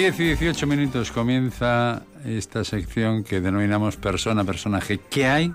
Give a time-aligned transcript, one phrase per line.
[0.00, 4.98] 10 y 18 minutos comienza esta sección que denominamos persona, personaje.
[5.10, 5.52] ¿Qué hay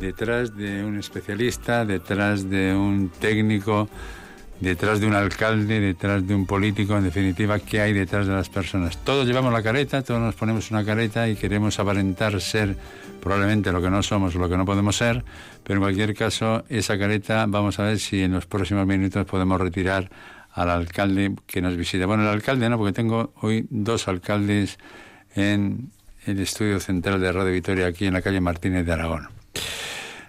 [0.00, 3.88] detrás de un especialista, detrás de un técnico,
[4.60, 6.96] detrás de un alcalde, detrás de un político?
[6.96, 8.98] En definitiva, ¿qué hay detrás de las personas?
[9.04, 12.76] Todos llevamos la careta, todos nos ponemos una careta y queremos aparentar ser
[13.22, 15.24] probablemente lo que no somos o lo que no podemos ser,
[15.62, 19.60] pero en cualquier caso, esa careta vamos a ver si en los próximos minutos podemos
[19.60, 20.10] retirar
[20.58, 22.06] al alcalde que nos visita.
[22.06, 24.78] Bueno, el alcalde no, porque tengo hoy dos alcaldes
[25.34, 25.90] en
[26.26, 29.28] el estudio central de Radio Vitoria, aquí en la calle Martínez de Aragón.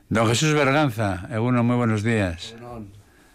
[0.07, 2.55] Don Jesús Berganza, uno muy buenos días.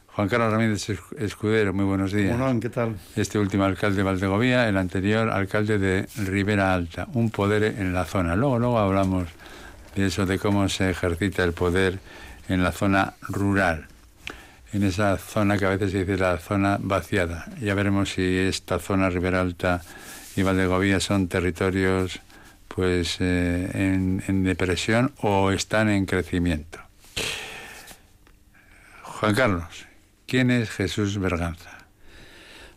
[0.07, 2.39] Juan Carlos Ramírez Escudero, muy buenos días.
[2.61, 2.97] ¿qué tal?
[3.17, 8.05] Este último alcalde de Valdegovía, el anterior alcalde de Ribera Alta, un poder en la
[8.05, 8.37] zona.
[8.37, 9.29] Luego, luego hablamos
[9.97, 11.99] de eso, de cómo se ejercita el poder
[12.49, 13.89] en la zona rural
[14.75, 17.47] en esa zona que a veces se dice la zona vaciada.
[17.61, 19.83] Ya veremos si esta zona Ribera Alta
[20.35, 22.21] y Valdegovía son territorios
[22.67, 26.81] pues eh, en, depresión o están en crecimiento.
[29.03, 29.87] Juan Carlos,
[30.27, 31.71] ¿quién es Jesús Berganza?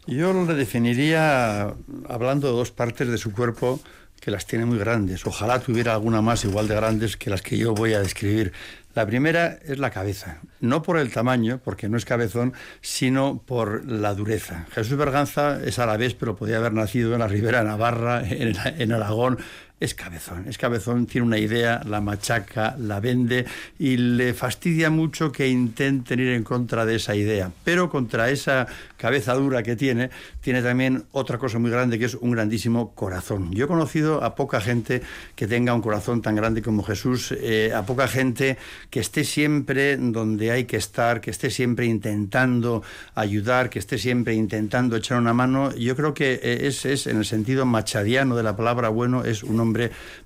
[0.05, 1.73] Yo lo definiría
[2.07, 3.81] hablando de dos partes de su cuerpo
[4.21, 5.25] que las tiene muy grandes.
[5.25, 8.53] Ojalá tuviera alguna más igual de grandes que las que yo voy a describir.
[8.97, 13.85] La primera es la cabeza, no por el tamaño, porque no es cabezón, sino por
[13.85, 14.65] la dureza.
[14.71, 19.37] Jesús Berganza es vez, pero podía haber nacido en la Ribera Navarra, en, Aragón,
[19.79, 23.45] es cabezón, es cabezón, tiene una idea, la machaca, la vende
[23.77, 27.51] y le fastidia mucho que intenten ir en contra de esa idea.
[27.63, 28.65] Pero contra esa
[28.97, 30.09] cabeza dura que tiene,
[30.41, 33.51] tiene también otra cosa muy grande que es un grandísimo corazón.
[33.51, 35.03] Yo he conocido a poca gente
[35.35, 38.57] que tenga un corazón tan grande como Jesús, eh, a poca gente
[38.89, 42.81] que esté siempre donde hay que estar, que esté siempre intentando
[43.13, 45.75] ayudar, que esté siempre intentando echar una mano.
[45.75, 49.43] Yo creo que eh, es, es en el sentido machadiano de la palabra bueno, es
[49.43, 49.66] un hombre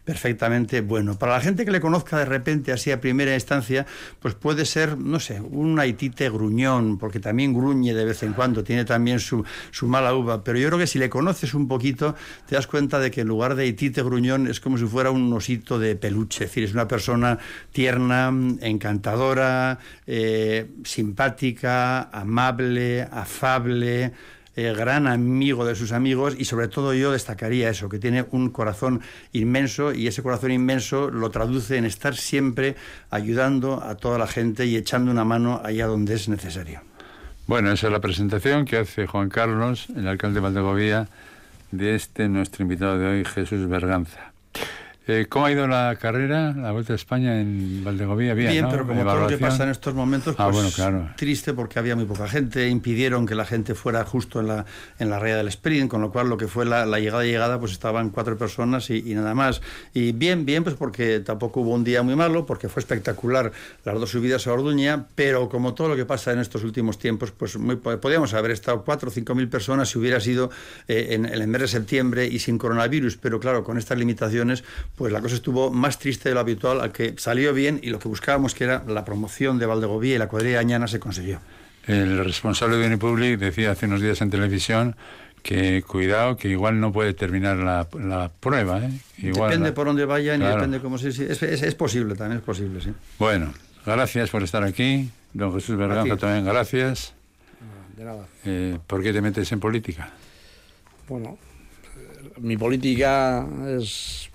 [0.03, 1.17] perfectamente bueno.
[1.17, 3.85] Para la gente que le conozca de repente así a primera instancia,
[4.19, 8.63] pues puede ser, no sé, un haitite gruñón, porque también gruñe de vez en cuando,
[8.63, 12.15] tiene también su, su mala uva, pero yo creo que si le conoces un poquito,
[12.47, 15.31] te das cuenta de que en lugar de haitite gruñón es como si fuera un
[15.33, 17.39] osito de peluche, es decir, es una persona
[17.71, 24.11] tierna, encantadora, eh, simpática, amable, afable,
[24.55, 28.49] eh, gran amigo de sus amigos y sobre todo yo destacaría eso, que tiene un
[28.49, 29.01] corazón
[29.31, 32.75] inmenso y ese corazón inmenso lo traduce en estar siempre
[33.09, 36.81] ayudando a toda la gente y echando una mano allá donde es necesario.
[37.47, 41.07] Bueno, esa es la presentación que hace Juan Carlos, el alcalde de Valdegovía,
[41.71, 44.31] de este nuestro invitado de hoy, Jesús Berganza.
[45.07, 48.35] Eh, ¿Cómo ha ido la carrera, la Vuelta a España en Valdegovía?
[48.35, 50.79] Bien, Bien pero como todo lo que pasa en estos momentos, ah, pues,
[51.15, 54.65] triste porque había muy poca gente, impidieron que la gente fuera justo en la,
[54.99, 57.59] en la raya del sprint, con lo cual lo que fue la, llegada y llegada,
[57.59, 59.61] pues estaban cuatro personas y, nada más.
[59.91, 63.51] Y bien, bien, pues porque tampoco hubo un día muy malo, porque fue espectacular
[63.83, 67.31] las dos subidas a Orduña, pero como todo lo que pasa en estos últimos tiempos,
[67.31, 70.51] pues muy, podíamos haber estado cuatro o cinco mil personas si hubiera sido
[70.87, 74.63] eh, en, en el mes de septiembre y sin coronavirus, pero claro, con estas limitaciones,
[74.95, 77.99] pues la cosa estuvo más triste de lo habitual, al que salió bien y lo
[77.99, 81.39] que buscábamos, que era la promoción de Valdegovía y la cuadrilla de Añana, se consiguió.
[81.87, 84.95] El responsable de Unipublic decía hace unos días en televisión
[85.41, 88.79] que cuidado, que igual no puede terminar la, prueba.
[88.79, 88.91] ¿eh?
[89.17, 91.09] depende por dónde vayan y depende cómo se...
[91.09, 92.93] Es, es, posible, también es posible, sí.
[93.17, 93.53] Bueno,
[93.85, 95.09] gracias por estar aquí.
[95.33, 97.13] Don Jesús Berganza también, gracias.
[97.95, 98.27] De nada.
[98.45, 100.11] Eh, ¿Por qué te metes en política?
[101.07, 101.37] Bueno,
[102.37, 103.45] mi política
[103.77, 104.29] es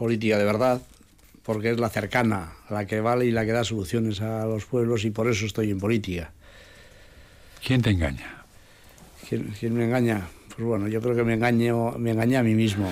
[0.00, 0.80] política de verdad,
[1.42, 5.04] porque es la cercana, la que vale y la que da soluciones a los pueblos
[5.04, 6.32] y por eso estoy en política.
[7.62, 8.44] ¿Quién te engaña?
[9.28, 10.26] ¿Quién, me engaña?
[10.48, 12.88] Pues bueno, yo creo que me engaño, me engañé a mí mismo.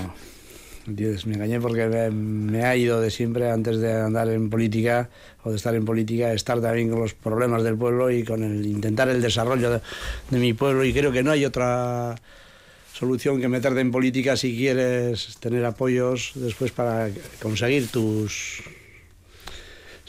[0.87, 1.27] ¿Entiendes?
[1.27, 5.09] Me engañé porque me, ha ido de siempre, antes de andar en política
[5.45, 8.67] o de estar en política, estar también con los problemas del pueblo y con el
[8.67, 9.81] intentar el desarrollo de,
[10.31, 10.85] de mi pueblo.
[10.85, 12.17] Y creo que no hay otra
[12.99, 17.11] solución que meterte en política si quieres tener apoyos después para
[17.41, 18.63] conseguir tus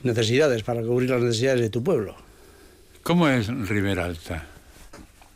[0.01, 2.15] necesidades, para cubrir las necesidades de tu pueblo.
[3.03, 4.47] ¿Cómo es Ribera Alta?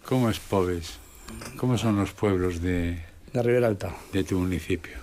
[0.04, 0.98] ¿Cómo es Pobes?
[1.58, 2.98] ¿Cómo son los pueblos de,
[3.34, 3.96] de Ribera Alta?
[4.12, 4.98] De tu municipio.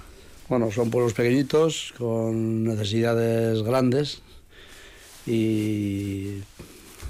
[0.48, 4.22] Bueno, son pueblos pequeñitos, con necesidades grandes
[5.24, 6.40] y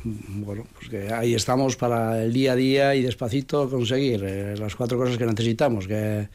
[0.04, 4.74] bueno, pues que ahí estamos para el día a día y despacito conseguir eh, las
[4.76, 6.28] cuatro cosas que necesitamos, que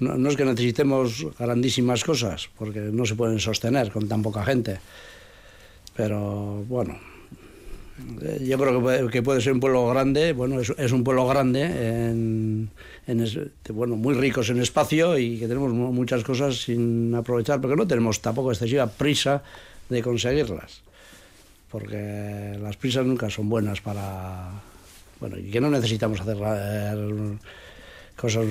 [0.00, 4.80] no, es que necesitemos grandísimas cosas, porque no se pueden sostener con tan poca gente,
[5.96, 6.98] pero bueno,
[8.22, 11.26] Eh, Yo creo que puede, que puede ser un pueblo grande, bueno, es, un pueblo
[11.28, 12.70] grande, en,
[13.06, 13.38] en es-
[13.68, 17.86] bueno, muy ricos en espacio y que tenemos mu- muchas cosas sin aprovechar, porque no
[17.86, 19.42] tenemos tampoco excesiva prisa
[19.90, 20.80] de conseguirlas,
[21.70, 24.50] porque las prisas nunca son buenas para,
[25.20, 27.38] bueno, y que no necesitamos hacer eh,
[28.16, 28.46] cosas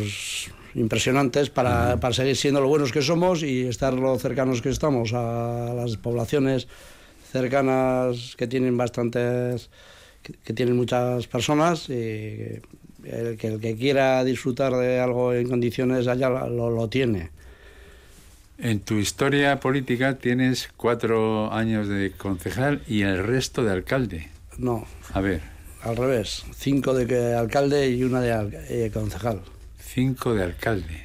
[0.75, 5.13] impresionantes para, para seguir siendo lo buenos que somos y estar lo cercanos que estamos
[5.13, 6.67] a las poblaciones
[7.31, 9.69] cercanas que tienen bastantes
[10.23, 12.59] que, que tienen muchas personas y
[13.03, 17.31] el que el que quiera disfrutar de algo en condiciones allá lo, lo tiene
[18.61, 24.27] En tu historia política tienes cuatro años de concejal y el resto de alcalde.
[24.57, 25.39] no A ver,
[25.81, 29.39] al revés cinco de alcalde y una de eh, concejal
[29.79, 31.01] cinco de alcalde.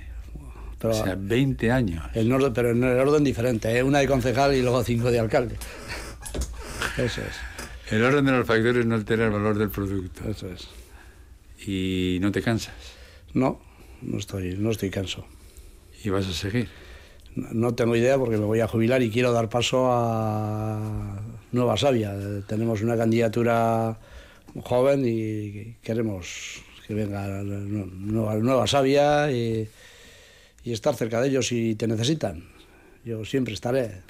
[0.81, 2.05] pero o sea, 20 años.
[2.15, 3.85] en orden, pero en el orden diferente ¿eh?
[3.85, 5.55] una de concejal y luego cinco de alcalde
[6.99, 10.29] eso es El orden de los factores no altera el valor del producto.
[10.29, 10.69] eso es
[11.65, 12.75] Y no te cansas.
[13.33, 13.61] no
[14.03, 15.25] no estoy no estoy canso
[16.03, 16.69] Y vas a seguir.
[17.37, 21.21] No tengo idea porque me voy a jubilar y quiero dar paso a
[21.53, 22.15] Nueva Sabia.
[22.47, 23.99] Tenemos una candidatura
[24.63, 27.87] joven y queremos que venga nu-
[28.41, 29.69] Nueva, Sabia y,
[30.63, 32.45] y estar cerca de ellos si te necesitan.
[33.05, 34.03] Yo siempre estaré.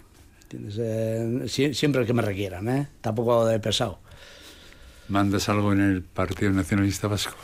[0.52, 2.88] Eh, sie- siempre que me requieran, ¿eh?
[3.00, 3.98] tampoco de pesado.
[5.08, 7.36] ¿Mandas algo en el Partido Nacionalista Vasco?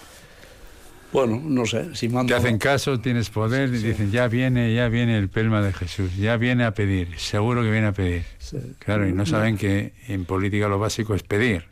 [1.13, 2.33] Bueno, no sé, si mando...
[2.33, 6.17] Te hacen caso, tienes poder y dicen, ya viene, ya viene el pelma de Jesús,
[6.17, 8.25] ya viene a pedir, seguro que viene a pedir.
[8.39, 8.59] Sí.
[8.79, 11.65] Claro, y no saben que en política lo básico es pedir.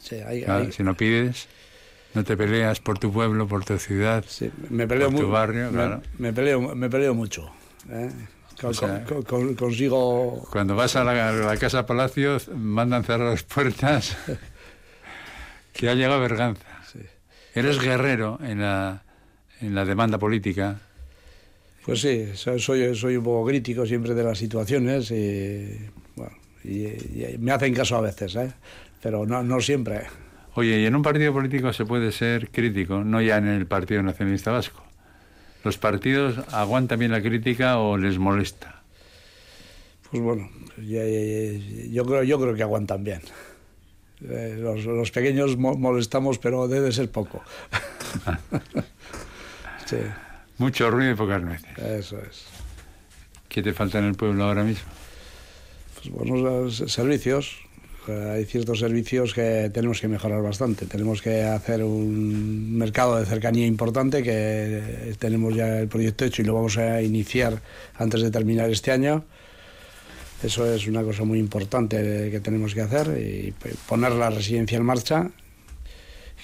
[0.00, 1.46] Sí, hay- Claro, hay- Si no pides,
[2.14, 4.24] no te peleas por tu pueblo, por tu ciudad.
[4.70, 6.02] Me peleo Por tu barrio, me- claro.
[6.18, 7.48] Me, peleo, me peleo mucho.
[7.90, 8.10] ¿eh?
[8.60, 10.48] Con- O sea- con- con- consigo.
[10.50, 14.16] Cuando vas a la, a la Casa Palacio, mandan cerrar las puertas,
[15.72, 16.62] que ha llegado Berganza.
[17.54, 19.02] Eres guerrero en la,
[19.60, 20.80] en la demanda política.
[21.84, 25.78] Pues sí, so- soy, soy un poco crítico siempre de las situaciones y,
[26.16, 26.32] bueno,
[26.64, 28.52] y, y me hacen caso a veces, ¿eh?
[29.02, 30.06] pero no, no siempre.
[30.54, 34.02] Oye, y en un partido político se puede ser crítico, no ya en el Partido
[34.02, 34.82] Nacionalista Vasco.
[35.64, 38.84] ¿Los partidos aguantan bien la crítica o les molesta?
[40.10, 43.22] Pues bueno, yo creo, yo creo que aguantan bien.
[44.28, 47.42] Eh, los, los pequeños mo- molestamos, pero debe ser poco.
[49.86, 49.96] sí,
[50.58, 51.78] Mucho ruido y pocas nueces.
[51.78, 52.44] eso es.
[53.48, 54.84] ¿Qué te falta en el pueblo ahora mismo?
[55.96, 57.58] Pues buenos eh, servicios.
[58.06, 60.84] Hay ciertos servicios que tenemos que mejorar bastante.
[60.84, 66.44] Tenemos que hacer un mercado de cercanía importante que tenemos ya el proyecto hecho y
[66.44, 67.62] lo vamos a iniciar
[67.96, 69.24] antes de terminar este año.
[70.44, 73.54] Eso es una cosa muy importante que tenemos que hacer y
[73.88, 75.30] poner la residencia en marcha,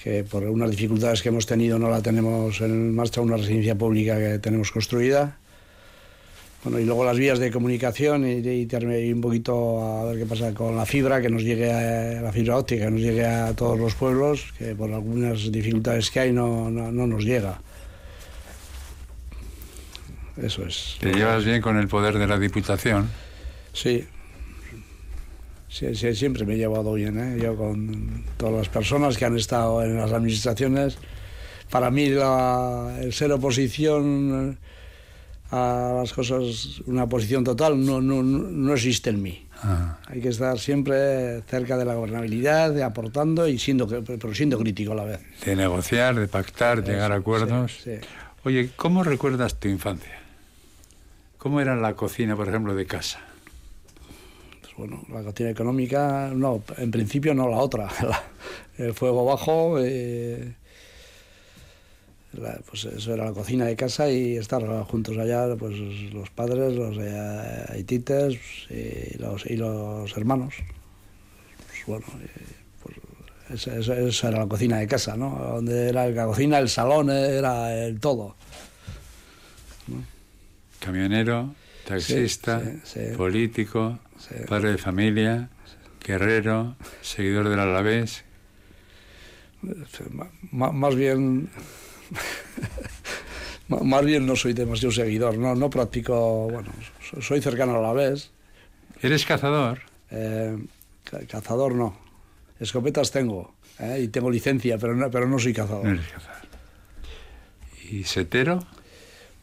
[0.03, 4.17] que por unas dificultades que hemos tenido no la tenemos en marcha, una residencia pública
[4.17, 5.37] que tenemos construida.
[6.63, 10.25] Bueno, y luego las vías de comunicación y, y y un poquito a ver qué
[10.25, 13.53] pasa con la fibra, que nos llegue a, la fibra óptica, que nos llegue a
[13.55, 17.61] todos los pueblos, que por algunas dificultades que hay no, no, no nos llega.
[20.41, 20.97] Eso es.
[20.99, 23.07] ¿Te llevas bien con el poder de la Diputación?
[23.73, 24.05] Sí.
[25.69, 27.39] Sí, sí, siempre me he llevado bien, ¿eh?
[27.41, 30.97] Yo con todas las personas que han estado en las administraciones.
[31.69, 34.57] Para mí la- el ser oposición
[35.51, 39.47] a las cosas, una oposición total, no, no, no existe en mí.
[39.63, 44.57] Ah, Hay que estar siempre cerca de la gobernabilidad, de aportando y siendo, pero siendo
[44.59, 45.19] crítico a la vez.
[45.45, 47.71] de negociar, de pactar, llegar a Eso, acuerdos.
[47.81, 48.07] sí, sí.
[48.43, 50.19] Oye, ¿cómo recuerdas tu infancia?
[51.37, 53.19] ¿Cómo era la cocina, por ejemplo, de casa?
[54.81, 57.87] Bueno, la cocina económica, no, en principio no la otra.
[58.01, 58.23] La-
[58.79, 60.55] el fuego bajo, eh,
[62.33, 65.75] la- pues eso era la cocina de casa y estar juntos allá, pues
[66.11, 68.39] los padres, los eh, haitites
[68.71, 70.55] y los, y los hermanos.
[71.67, 72.29] Pues bueno, eh,
[72.81, 75.29] pues esa, esa- esa era la cocina de casa, ¿no?
[75.53, 78.35] Donde era la cocina, el salón, era el todo.
[80.79, 81.53] Camionero,
[81.87, 83.15] taxista, sí, sí.
[83.15, 84.35] político, Sí.
[84.47, 85.49] padre de familia,
[86.05, 88.23] guerrero, seguidor del Alavés.
[90.51, 91.49] Más bien
[93.67, 96.71] más bien no soy demasiado seguidor no no practico bueno
[97.09, 98.31] so- soy cercano a la vez
[99.01, 99.79] ¿Eres cazador?
[100.09, 100.57] eh,
[101.03, 101.95] ca- cazador no
[102.59, 106.41] escopetas tengo eh, y tengo licencia pero no, pero no soy cazador No eres cazador.
[107.89, 108.65] ¿Y setero?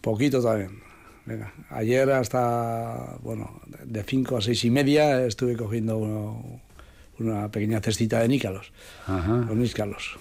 [0.00, 0.80] poquito también
[1.28, 6.62] Venga, ayer hasta bueno de 5 a seis y media estuve cogiendo uno-
[7.18, 8.72] una pequeña cestita de nícalos,
[9.06, 9.44] Ajá.
[9.46, 10.16] con níscalos.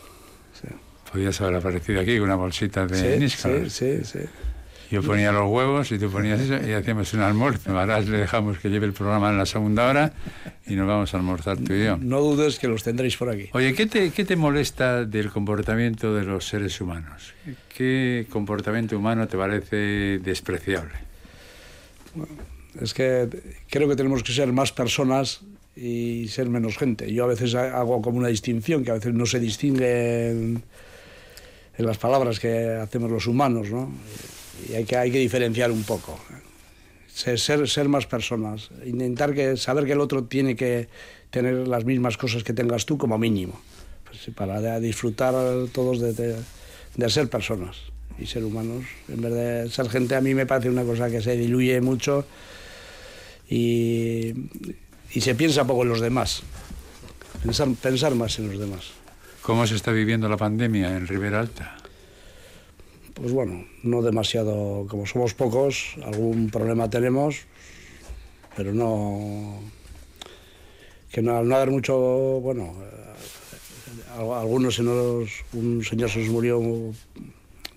[0.52, 0.68] Sí.
[1.10, 3.72] Podías haber aparecido aquí con una bolsita de sí, níscalos.
[3.72, 4.26] sí, sí, sí.
[4.90, 7.78] Yo ponía los huevos y tú ponías eso y hacíamos un almuerzo.
[7.78, 10.14] Ahora le dejamos que lleve el programa en la segunda hora
[10.66, 11.98] y nos vamos a almorzar tú y yo.
[11.98, 13.50] No dudes que los tendréis por aquí.
[13.52, 17.34] Oye, ¿qué te, ¿qué te molesta del comportamiento de los seres humanos?
[17.76, 20.94] ¿Qué comportamiento humano te parece despreciable?
[22.80, 23.28] Es que
[23.70, 25.42] creo que tenemos que ser más personas
[25.76, 27.12] y ser menos gente.
[27.14, 30.64] Yo a veces hago como una distinción que a veces no se distingue en,
[31.78, 33.92] en las palabras que hacemos los humanos, ¿no?
[34.70, 36.20] Y hay que, hay que diferenciar un poco.
[37.08, 40.88] Ser, ser, ser más personas, intentar que, saber que el otro tiene que
[41.32, 43.60] tener las mismas cosas que tengas tú como mínimo,
[44.06, 45.34] pues para disfrutar
[45.72, 46.38] todos de,
[46.96, 47.78] de, ser personas
[48.20, 48.86] y ser humanos.
[49.08, 52.26] En vez de ser gente, a mí me parece una cosa que se diluye mucho
[53.50, 54.34] y,
[55.12, 56.44] y se piensa poco en los demás.
[57.44, 58.92] Pensar, pensar más en los demás.
[59.42, 61.78] ¿Cómo se está viviendo la pandemia en Ribera Alta?
[63.18, 67.46] Pues bueno, no demasiado, como somos pocos, algún problema tenemos,
[68.56, 69.60] pero no.
[71.12, 76.30] que no, al no haber mucho, bueno, eh, algunos se nos, un señor se nos
[76.30, 76.62] murió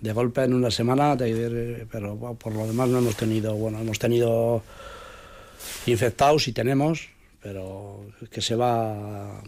[0.03, 3.99] de golpe en una semana, pero bueno, por lo demás no hemos tenido, bueno, hemos
[3.99, 4.63] tenido
[5.87, 7.09] infectados y tenemos,
[7.43, 9.41] pero que se va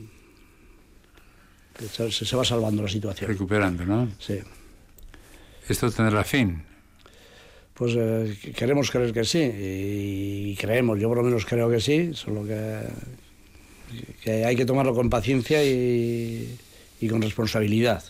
[1.77, 3.29] que se, se va salvando la situación.
[3.29, 4.09] Recuperando, ¿no?
[4.19, 4.41] Sí.
[5.69, 6.63] ¿Esto tendrá fin?
[7.75, 12.13] Pues eh, queremos creer que sí, y, creemos, yo por lo menos creo que sí,
[12.15, 12.81] solo que,
[14.23, 16.59] que hay que tomarlo con paciencia y,
[17.01, 18.03] y con responsabilidad.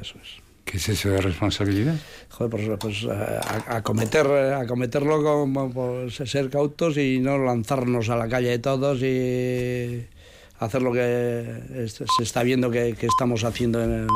[0.00, 0.42] Eso es.
[0.64, 1.96] ¿Qué es eso de responsabilidad?
[2.30, 8.28] Joder, pues, pues a, acometer, acometerlo con pues, ser cautos y no lanzarnos a la
[8.28, 10.06] calle de todos y
[10.60, 14.08] hacer lo que se está viendo que, que estamos haciendo en, el,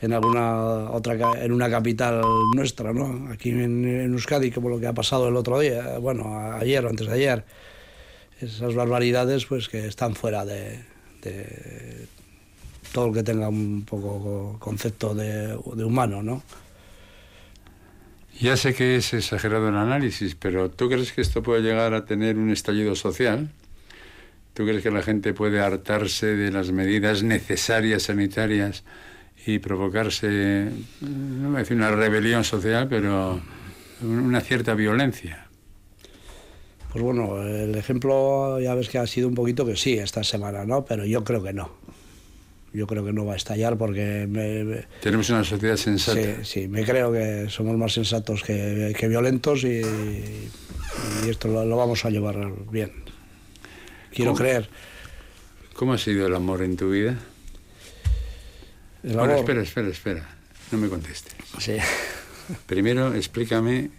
[0.00, 2.20] en alguna otra en una capital
[2.54, 3.30] nuestra, ¿no?
[3.32, 6.90] Aquí en, en, Euskadi, como lo que ha pasado el otro día, bueno, ayer o
[6.90, 7.44] antes de ayer,
[8.40, 10.80] esas barbaridades, pues que están fuera de,
[11.22, 12.06] de
[12.92, 16.42] todo el que tenga un poco concepto de, de humano, ¿no?
[18.38, 22.04] Ya sé que es exagerado el análisis, pero ¿tú crees que esto puede llegar a
[22.04, 23.50] tener un estallido social?
[24.52, 28.84] ¿Tú crees que la gente puede hartarse de las medidas necesarias sanitarias
[29.46, 33.40] y provocarse, no voy a decir una rebelión social, pero
[34.02, 35.46] una cierta violencia?
[36.92, 40.64] Pues bueno, el ejemplo ya ves que ha sido un poquito que sí esta semana,
[40.64, 40.84] ¿no?
[40.84, 41.70] Pero yo creo que no.
[42.72, 44.26] Yo creo que no va a estallar porque...
[44.28, 44.84] Me, me...
[45.00, 46.20] Tenemos una sociedad sensata.
[46.20, 49.80] Sí, sí, me creo que somos más sensatos que, que violentos y,
[51.24, 52.92] y esto lo, lo, vamos a llevar bien.
[54.10, 54.40] Quiero ¿Cómo?
[54.40, 54.68] creer.
[55.74, 57.16] ¿Cómo ha sido el amor en tu vida?
[59.02, 60.28] Bueno, espera, espera, espera.
[60.72, 61.34] No me contestes.
[61.58, 61.76] Sí.
[62.66, 63.90] Primero, explícame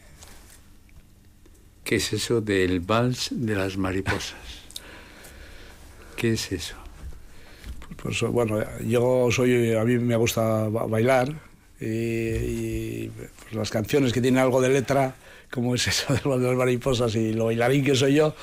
[1.84, 4.36] qué es eso del vals de las mariposas.
[6.16, 6.76] ¿Qué es eso?
[8.02, 11.34] Pues bueno, yo soy, a mí me gusta bailar
[11.80, 15.16] y, y pues las canciones que tienen algo de letra,
[15.50, 18.36] como es eso de las mariposas y lo bailarín que soy yo,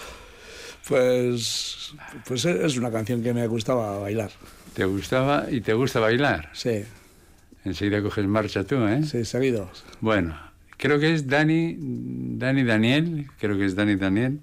[0.88, 1.94] pues,
[2.26, 4.30] pues es una canción que me gustaba bailar.
[4.74, 6.50] ¿Te gustaba y te gusta bailar?
[6.52, 6.84] Sí.
[7.64, 9.02] Enseguida coges marcha tú, ¿eh?
[9.04, 9.70] Sí, seguido.
[10.00, 10.36] Bueno,
[10.76, 14.40] creo que es Dani, Dani Daniel, creo que es Dani Daniel,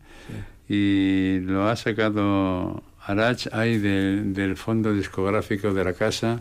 [0.67, 0.73] sí.
[0.73, 6.39] y lo ha sacado Arach ahí de, del fondo discográfico de la casa,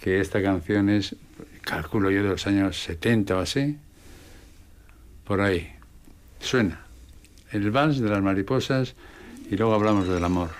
[0.00, 1.16] que esta canción es,
[1.62, 3.76] calculo yo, de los años 70 o así,
[5.24, 5.70] por ahí.
[6.40, 6.80] Suena.
[7.50, 8.94] El vals de las mariposas
[9.50, 10.50] y luego hablamos del amor.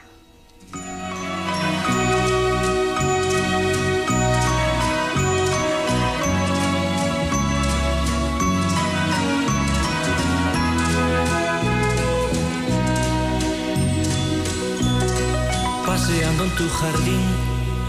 [15.86, 17.20] paseando en tu jardín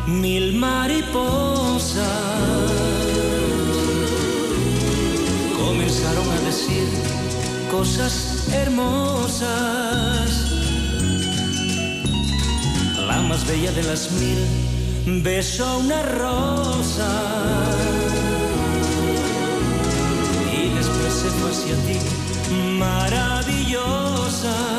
[0.08, 2.00] mil mariposas
[5.58, 6.88] comenzaron a decir
[7.70, 10.29] cosas hermosas.
[13.30, 14.40] Más bella de las mil
[15.24, 17.08] besó una rosa
[20.52, 22.00] y después se fue hacia ti
[22.80, 24.79] maravillosa.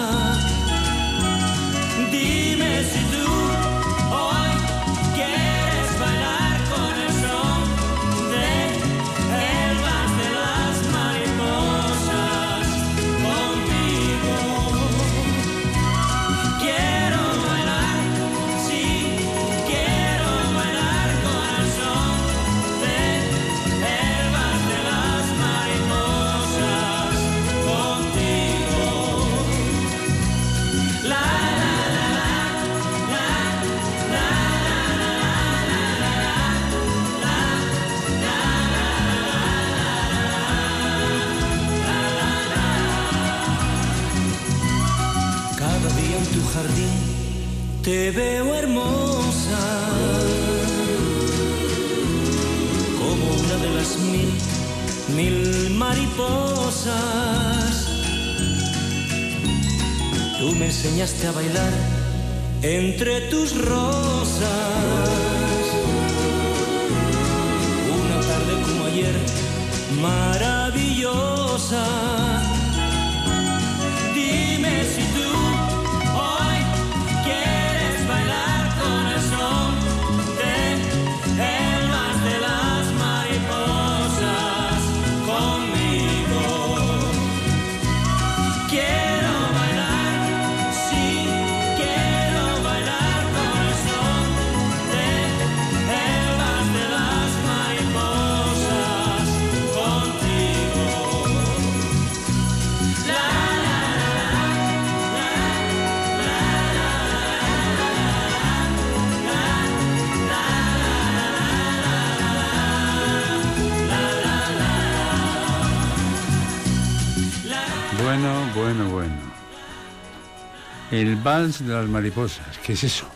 [121.23, 123.07] Vals de las mariposas, ¿qué es eso?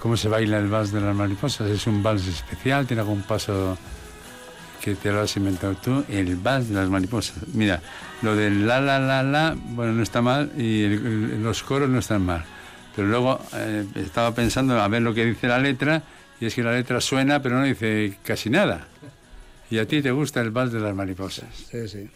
[0.00, 1.68] ¿Cómo se baila el vals de las mariposas?
[1.70, 2.86] ¿Es un vals especial?
[2.86, 3.76] ¿Tiene algún paso
[4.82, 6.04] que te lo has inventado tú?
[6.08, 7.36] El vals de las mariposas.
[7.52, 7.82] Mira,
[8.22, 11.98] lo del la, la, la, la, bueno, no está mal y el- los coros no
[11.98, 12.44] están mal.
[12.96, 16.02] Pero luego eh, estaba pensando a ver lo que dice la letra
[16.40, 18.86] y es que la letra suena pero no dice casi nada.
[19.70, 21.46] ¿Y a ti te gusta el vals de las mariposas?
[21.70, 22.08] Sí, sí.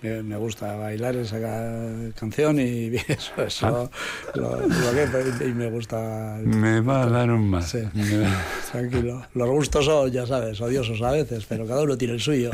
[0.00, 3.90] Me, me gusta bailar esa ca- canción y eso, eso
[4.36, 6.38] lo, lo que- y me gusta...
[6.44, 7.62] Me va a dar un mal.
[7.64, 7.80] Sí.
[7.82, 9.26] Va- Tranquilo.
[9.34, 12.52] Los gustos son, ya sabes, odiosos a veces, pero cada uno tiene el suyo.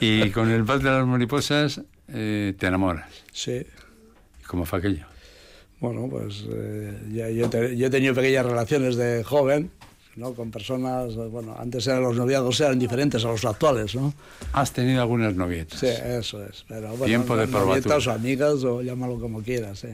[0.00, 3.10] Y con el vals de las mariposas eh, te enamoras.
[3.32, 3.66] Sí.
[4.46, 5.04] ¿Cómo fue aquello?
[5.78, 9.70] Bueno, pues eh, ya, yo, te- yo he tenido pequeñas relaciones de joven,
[10.16, 10.32] ¿no?
[10.34, 14.12] Con personas, eh, bueno, antes eran los noviazgos eran diferentes a los actuales, ¿no?
[14.52, 15.78] Has tenido algunas novietas.
[15.80, 16.64] Sí, eso es.
[16.68, 19.88] Pero bueno, Tiempo de novietas o amigas o llámalo como quieras, sí.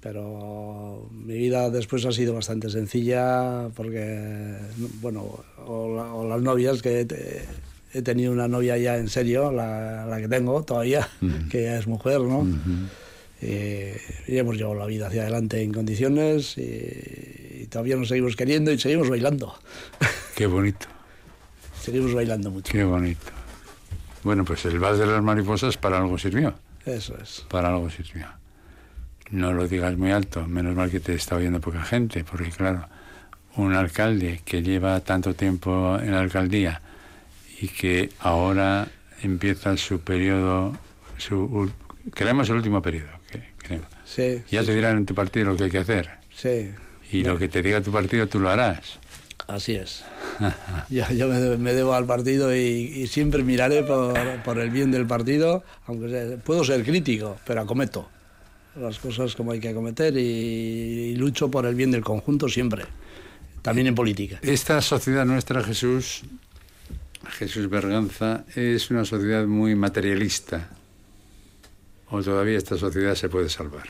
[0.00, 4.56] Pero mi vida después ha sido bastante sencilla porque,
[5.00, 5.24] bueno,
[5.66, 7.44] o, la- o las novias que he, te-
[7.92, 11.08] he tenido una novia ya en serio, la, la que tengo todavía,
[11.50, 12.46] que ya es mujer, ¿no?
[13.40, 18.36] Eh, y hemos llevado la vida hacia adelante en condiciones y, y todavía nos seguimos
[18.36, 19.58] queriendo y seguimos bailando.
[20.34, 20.86] Qué bonito,
[21.80, 22.72] seguimos bailando mucho.
[22.72, 23.26] qué bonito.
[24.24, 26.54] Bueno, pues el vals de las mariposas para algo sirvió.
[26.84, 27.44] Eso es.
[27.48, 28.26] Para algo sirvió.
[29.30, 32.88] No lo digas muy alto, menos mal que te está oyendo poca gente, porque claro,
[33.56, 36.80] un alcalde que lleva tanto tiempo en la alcaldía
[37.60, 38.88] y que ahora
[39.22, 40.76] empieza su periodo,
[41.18, 41.70] su,
[42.14, 43.80] queremos el último periodo, que.
[44.04, 46.10] Sí, Ya te dirán en tu partido lo que hay que hacer.
[46.34, 46.70] sí.
[47.12, 48.98] Y lo que te diga tu partido tú lo harás.
[49.46, 50.04] Así es.
[50.90, 54.90] Yo, yo me, me debo al partido y, y siempre miraré por, por el bien
[54.90, 58.08] del partido, aunque sea- puedo ser crítico, pero acometo
[58.76, 62.84] las cosas como hay que acometer y, y lucho por el bien del conjunto siempre,
[63.62, 64.38] también en política.
[64.42, 66.22] Esta sociedad nuestra, Jesús,
[67.30, 70.68] Jesús Berganza, es una sociedad muy materialista.
[72.10, 73.88] ¿O todavía esta sociedad se puede salvar?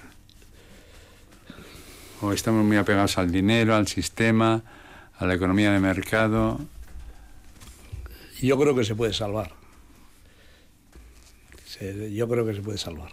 [2.20, 4.62] ¿O estamos muy apegados al dinero, al sistema,
[5.18, 6.60] a la economía de mercado?
[8.40, 9.52] Yo creo que se puede salvar.
[12.12, 13.10] Yo creo que se puede salvar.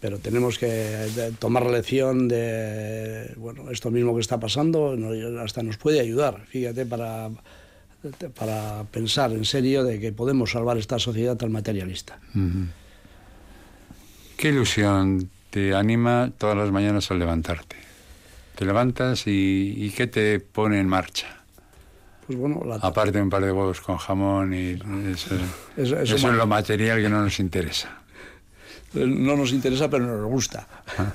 [0.00, 4.94] Pero tenemos que de- tomar lección de bueno, esto mismo que está pasando,
[5.42, 7.30] hasta nos puede ayudar, fíjate, para,
[8.38, 12.20] para pensar en serio de que podemos salvar esta sociedad tan materialista.
[14.36, 17.76] ¿Qué ilusión te anima todas las mañanas al levantarte?
[18.58, 21.28] Te levantas y, y ¿qué te pone en marcha?
[22.26, 24.72] Pues bueno, la- Aparte un par de huevos con jamón y
[25.12, 25.34] eso,
[25.76, 27.88] Eso- eso eso ma- es lo material que no nos interesa.
[28.94, 30.66] no nos interesa, pero nos gusta.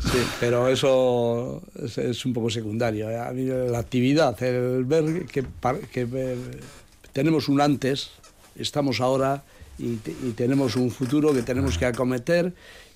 [0.00, 3.08] Sí, pero eso es, es un poco secundario.
[3.08, 3.18] ¿eh?
[3.18, 5.44] A mí la actividad, el ver que,
[5.92, 6.36] que
[7.12, 8.10] tenemos un antes,
[8.56, 9.42] estamos ahora
[9.78, 9.96] y
[10.36, 12.52] tenemos un futuro que tenemos que acometer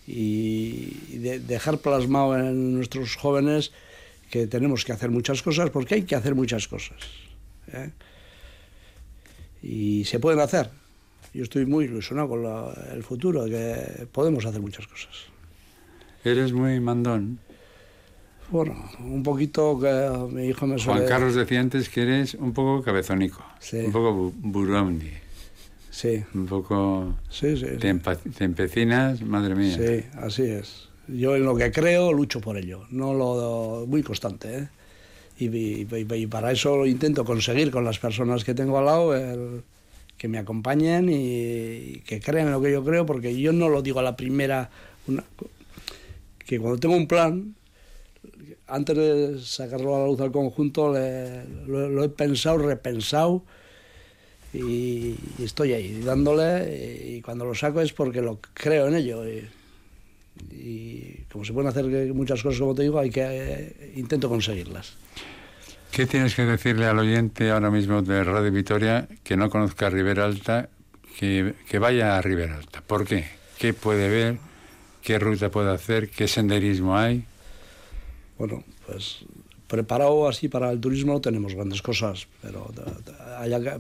[0.06, 3.72] y, de- dejar plasmado en nuestros jóvenes
[4.30, 6.98] que tenemos que hacer muchas cosas porque hay que hacer muchas cosas.
[7.72, 7.90] ¿eh?
[9.62, 10.70] Y se pueden hacer.
[11.34, 15.14] Yo estoy muy ilusionado con la- el futuro, que podemos hacer muchas cosas.
[16.24, 17.38] Eres muy mandón.
[18.50, 21.00] Bueno, un poquito que mi hijo me suele...
[21.00, 23.76] Juan Carlos decía antes que eres un poco cabezónico, Sí.
[23.76, 25.10] un poco bu- burundi,
[25.90, 27.18] Sí, un poco...
[27.28, 27.66] sí, sí.
[27.78, 29.76] Te, te empecinas, madre mía.
[29.76, 30.88] Sí, así es.
[31.08, 34.68] Yo en lo que creo lucho por ello, no lo muy constante, ¿eh?
[35.38, 39.16] Y, y- y- y para eso intento conseguir con las personas que tengo al lado
[39.16, 39.62] el-
[40.16, 43.68] que me acompañen y, y que crean en lo que yo creo, porque yo no
[43.70, 44.70] lo digo a la primera,
[45.08, 45.24] una-
[46.46, 47.54] que cuando tengo un plan,
[48.68, 53.42] antes de sacarlo a la luz al conjunto, le- lo, lo he pensado, repensado
[54.52, 59.28] y, y estoy ahí dándole y cuando lo saco es porque lo creo en ello.
[59.28, 59.48] Y,
[60.50, 61.84] y como se pueden hacer
[62.14, 64.96] muchas cosas, como te digo, hay que eh, intento conseguirlas.
[65.90, 70.24] ¿Qué tienes que decirle al oyente ahora mismo de Radio Vitoria que no conozca Ribera
[70.24, 70.68] Alta,
[71.18, 72.80] que, que vaya a Ribera Alta?
[72.80, 73.26] ¿Por qué?
[73.58, 74.38] ¿Qué puede ver?
[75.02, 76.08] ¿Qué ruta puede hacer?
[76.08, 77.24] ¿Qué senderismo hay?
[78.38, 79.24] Bueno, pues
[79.70, 82.72] preparado así para el turismo no tenemos grandes cosas, pero,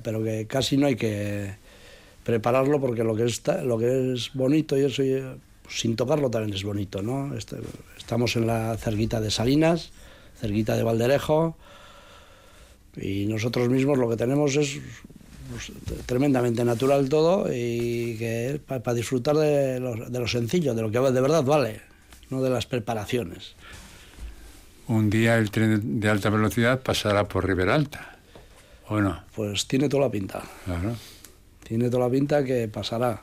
[0.04, 1.56] pero que casi no hay que
[2.22, 5.02] prepararlo porque lo que, está, lo que es bonito y eso,
[5.62, 7.34] pues, sin tocarlo también es bonito, ¿no?
[7.36, 7.56] Este-
[7.98, 9.90] estamos en la cerquita de Salinas,
[10.40, 11.56] cerquita de Valderejo,
[12.96, 14.78] y nosotros mismos lo que tenemos es
[15.50, 15.72] pues,
[16.06, 21.00] tremendamente natural todo y que para disfrutar de lo, de lo sencillo, de lo que
[21.00, 21.80] de verdad vale,
[22.30, 23.54] no de las preparaciones.
[24.90, 28.18] Un día el tren de alta velocidad pasará por Ribera Alta.
[28.88, 29.22] ¿O no?
[29.36, 30.42] Pues tiene toda la pinta.
[30.64, 30.96] Claro.
[31.62, 33.22] Tiene toda la pinta que pasará.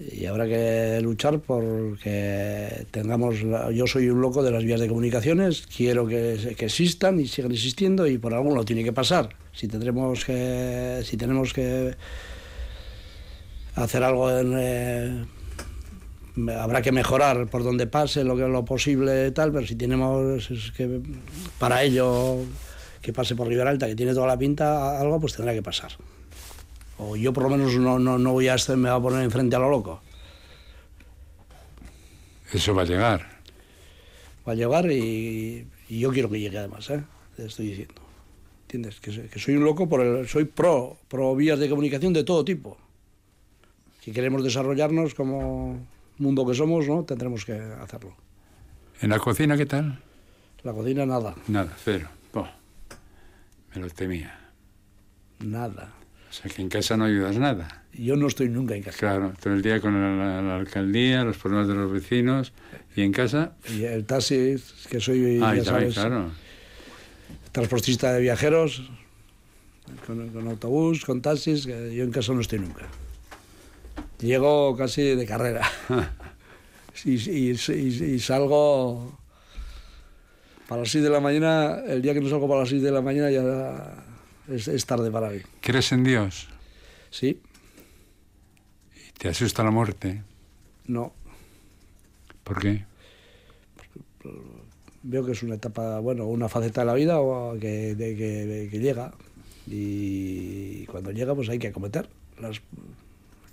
[0.00, 3.42] Y habrá que luchar porque tengamos.
[3.44, 7.52] la- yo soy un loco de las vías de comunicaciones, quiero que, existan y sigan
[7.52, 9.28] existiendo y por algún lado tiene que pasar.
[9.52, 11.00] Si tendremos que.
[11.04, 11.94] Si tenemos que
[13.76, 14.52] hacer algo en.
[14.58, 15.24] eh,
[16.58, 20.72] habrá que mejorar por donde pase lo que lo posible tal, pero si tenemos es
[20.72, 21.00] que
[21.58, 22.38] para ello
[23.00, 25.92] que pase por Ribera Alta, que tiene toda la pinta, algo pues tendrá que pasar.
[26.98, 29.22] O yo por lo menos no, no, no voy a este, me voy a poner
[29.22, 30.00] enfrente a lo loco.
[32.52, 33.26] Eso va a llegar.
[34.46, 37.02] Va a llegar y, y yo quiero que llegue además, ¿eh?
[37.36, 38.02] Te estoy diciendo.
[38.62, 39.00] ¿Entiendes?
[39.00, 42.44] Que, que soy un loco, por el, soy pro, pro vías de comunicación de todo
[42.44, 42.76] tipo.
[44.00, 45.78] Si queremos desarrollarnos como
[46.18, 47.04] mundo que somos, ¿no?
[47.04, 48.14] Tendremos que hacerlo.
[49.00, 49.98] ¿En la cocina qué tal?
[50.62, 52.08] La cocina nada, Nada, cero.
[52.34, 52.48] Oh,
[53.74, 54.38] me lo temía.
[55.40, 55.92] nada.
[56.28, 57.84] O sea que en casa no ayudas nada.
[57.94, 58.98] Yo no estoy nunca en casa.
[58.98, 62.52] Claro, todo el día con la, la alcaldía, los problemas de los vecinos.
[62.94, 63.52] ¿Y en casa?
[63.70, 64.56] Y el taxi,
[64.90, 66.30] que soy, Ah, ya sabes, claro.
[67.52, 68.90] transportista de viajeros,
[70.06, 72.86] con, con autobús, con taxis, que yo en casa no estoy nunca.
[74.20, 75.62] Llego casi de carrera.
[77.04, 79.18] y, y- y- y salgo
[80.68, 82.90] para las 6 de la mañana, el día que no salgo para las 6 de
[82.90, 84.04] la mañana ya
[84.48, 85.38] es, es tarde para mí.
[85.60, 86.48] ¿Crees en Dios?
[87.10, 87.40] Sí,
[88.94, 90.22] ¿Y te asusta la muerte?
[90.86, 91.12] no.
[92.44, 92.84] ¿Por qué?
[95.02, 98.68] Veo que es una etapa, bueno, una faceta de la vida o que, de- que-
[98.70, 99.12] que llega.
[99.66, 102.08] Y cuando llega, pues hay que acometer.
[102.40, 102.60] Las,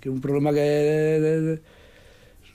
[0.04, 1.58] que un problema que.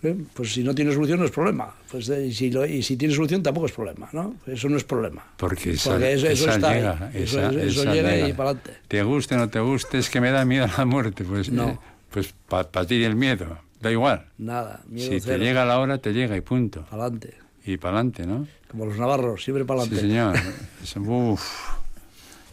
[0.04, 1.76] eh, Pues si no tiene solución no es problema.
[1.92, 4.36] Pues, eh, y, si lo- y si tiene solución tampoco es problema, ¿no?
[4.46, 5.26] Eso no es problema.
[5.36, 7.12] Porque esa, Porque eso, está llega.
[7.14, 8.30] Eso, esa- eso esa llega llega.
[8.30, 8.74] y para adelante.
[8.88, 11.24] Te guste o no te guste, es que me da miedo la muerte.
[11.26, 11.70] Pues, No.
[11.70, 11.78] eh,
[12.12, 14.28] pues para ti el miedo, da igual.
[14.38, 15.38] Nada, miedo Si cero.
[15.40, 16.86] te llega la hora, te llega y punto.
[16.90, 17.34] Para adelante.
[17.66, 18.48] Y para adelante, ¿no?
[18.70, 20.08] Como los navarros, siempre para Sí, adelante.
[20.08, 20.56] señor.
[20.84, 21.42] Eso, uf.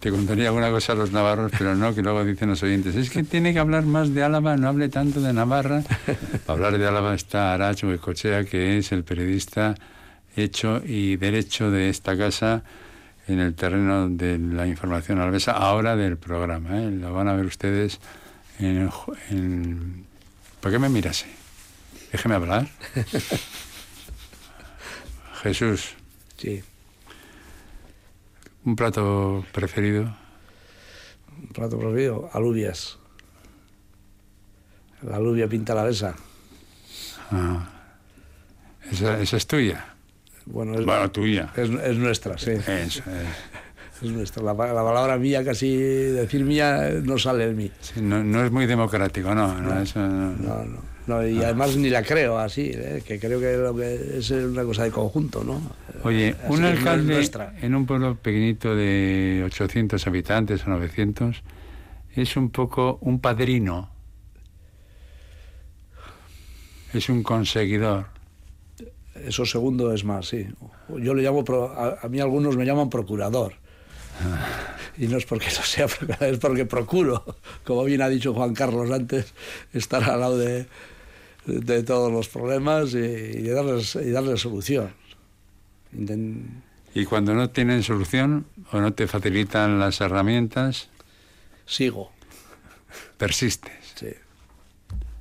[0.00, 3.10] Te contaría alguna cosa a los navarros, pero no, que luego dicen los oyentes, es
[3.10, 5.82] que tiene que hablar más de Álava, no hable tanto de Navarra.
[6.46, 9.74] Para hablar de Álava está Aracho Cochea, que es el periodista
[10.36, 12.62] hecho y derecho de esta casa
[13.26, 16.78] en el terreno de la información alvesa, ahora del programa.
[16.78, 16.90] ¿eh?
[16.90, 17.98] Lo van a ver ustedes
[18.58, 18.90] en,
[19.30, 20.06] en...
[20.60, 21.22] ¿Por qué me miras?
[21.22, 21.30] así?
[22.12, 22.68] Déjeme hablar.
[25.42, 25.94] Jesús,
[26.36, 26.62] Sí.
[28.66, 30.02] Un plato preferido.
[31.40, 32.98] Un plato preferido, alubias.
[35.02, 36.14] La alubia pinta la besa.
[37.30, 37.68] Ah.
[38.90, 39.94] Esa, esa es tuya.
[40.46, 41.52] Bueno, es, Bueno, tuya.
[41.56, 42.50] es, es nuestra, sí.
[42.52, 43.02] Eso.
[44.02, 44.42] Es nuestra.
[44.42, 47.70] La, la palabra mía, casi decir mía, no sale de mí.
[47.80, 49.60] Sí, no, no es muy democrático, no.
[49.60, 50.32] no, eso no.
[50.36, 51.26] No, no.
[51.26, 53.02] y además ni la creo así, ¿eh?
[53.06, 55.60] que creo que lo que es una cosa de conjunto, ¿no?
[56.02, 57.30] Oye, Así un alcalde
[57.62, 61.42] en un pueblo pequeñito de 800 habitantes o 900
[62.14, 63.90] es un poco un padrino.
[66.92, 68.06] Es un conseguidor.
[69.24, 70.46] Eso segundo es más, sí.
[70.98, 73.54] Yo le llamo, pro- a, a mí algunos me llaman procurador.
[74.96, 77.24] Y no es porque no sea procurador, es porque procuro,
[77.64, 79.34] como bien ha dicho Juan Carlos antes,
[79.74, 80.66] estar al lado de,
[81.46, 84.92] de todos los problemas y, y darles, y darles solución.
[86.94, 90.88] Y cuando no tienen solución o no te facilitan las herramientas,
[91.66, 92.12] sigo,
[93.18, 94.08] persistes, sí,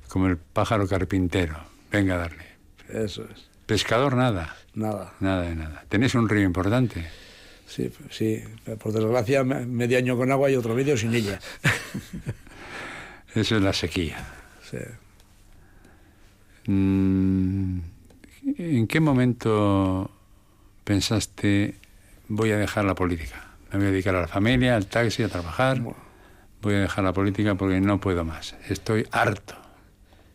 [0.08, 1.56] como el pájaro carpintero.
[1.90, 2.44] Venga a darle.
[2.88, 3.46] eso es.
[3.66, 5.84] Pescador, nada, Nada, nada de nada.
[5.88, 7.08] Tenéis un río importante.
[7.66, 8.42] sí, sí.
[8.78, 11.40] Por desgracia, me- medio año con agua y otro medio sin ella.
[13.34, 14.18] Eso es la sequía.
[14.70, 14.76] Sí.
[16.66, 17.78] Mm,
[18.58, 20.10] ¿En qué momento
[20.84, 21.74] pensaste
[22.28, 23.44] voy a dejar la política?
[23.72, 25.80] Me voy a dedicar a la familia, al taxi, a trabajar.
[26.62, 28.54] Voy a dejar la política porque no puedo más.
[28.68, 29.54] Estoy harto.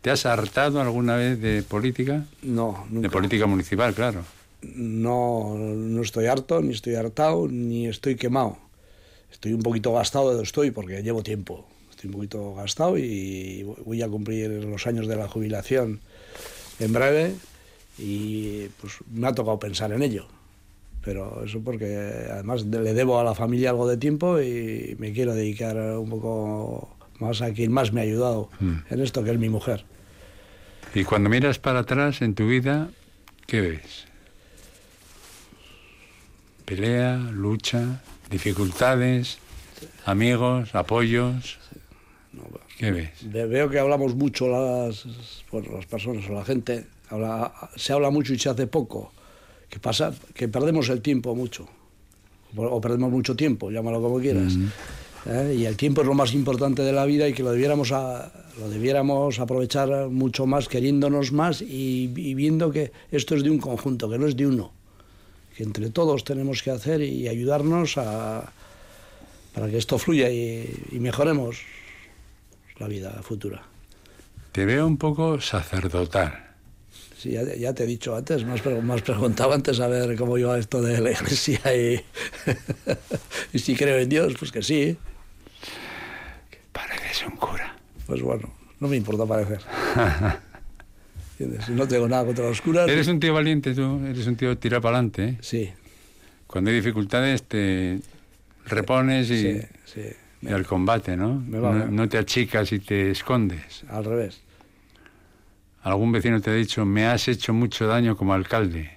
[0.02, 2.26] ¿Te has hartado alguna vez de política?
[2.42, 3.10] No, De nunca.
[3.10, 4.24] política municipal, claro.
[4.62, 8.58] no, no estoy harto, ni estoy hartado, ni estoy quemado.
[9.32, 11.68] Estoy un poquito gastado de donde estoy porque llevo tiempo.
[11.92, 16.02] Estoy un poquito gastado y voy a cumplir los años de la jubilación
[16.82, 17.36] en breve
[17.98, 20.26] y pues me ha tocado pensar en ello.
[21.04, 25.14] Pero eso porque además de- le debo a la familia algo de tiempo y me
[25.14, 28.50] quiero dedicar un poco más a quien más me ha ayudado
[28.90, 29.84] en esto, que es mi mujer.
[30.94, 32.90] Y cuando miras para atrás en tu vida,
[33.48, 34.06] ¿qué ves?
[36.66, 39.38] Pelea, lucha, dificultades,
[40.06, 41.60] amigos, apoyos.
[42.82, 43.10] ¿Qué ves?
[43.32, 45.06] Veo que hablamos mucho las,
[45.52, 49.12] bueno, las personas o la gente, habla- se habla mucho y se hace poco,
[49.70, 51.68] que pasa que perdemos el tiempo mucho,
[52.58, 54.54] o, perdemos mucho tiempo, llámalo como quieras.
[55.28, 55.56] ¿eh?
[55.60, 58.32] Y el tiempo es lo más importante de la vida y que lo debiéramos, a-
[58.60, 63.60] lo debiéramos aprovechar mucho más, queriéndonos más y, y viendo que esto es de un
[63.60, 64.72] conjunto, que no es de uno,
[65.56, 68.52] que entre todos tenemos que hacer y ayudarnos a,
[69.54, 71.58] para que esto fluya y- y mejoremos
[72.82, 73.62] la vida futura.
[74.52, 76.48] Te veo un poco sacerdotal.
[77.18, 79.88] Sí, ya, ya te he dicho antes, me has, pre- me has preguntado antes a
[79.88, 82.02] ver cómo iba esto de la iglesia y,
[83.54, 84.98] y si creo en Dios, pues que sí.
[86.72, 87.76] Pareces un cura.
[88.08, 89.60] Pues bueno, no me importa parecer.
[91.70, 92.88] No tengo nada contra los curas.
[92.88, 95.24] Eres un tío valiente tú, eres un tío tira para adelante.
[95.30, 95.38] ¿eh?
[95.42, 95.72] Sí,
[96.46, 98.00] Cuando hay dificultades te
[98.68, 100.02] repones y, sí, sí.
[100.50, 101.36] Al combate, ¿no?
[101.40, 101.86] Me va, no?
[101.86, 103.84] me- no te achicas y te escondes.
[103.90, 104.42] Al revés.
[105.84, 108.92] Algún vecino te ha dicho, me has hecho mucho daño como alcalde.